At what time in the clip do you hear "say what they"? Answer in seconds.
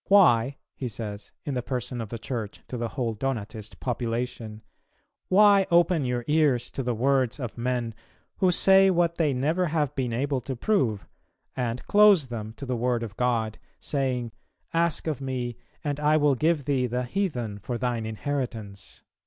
8.51-9.31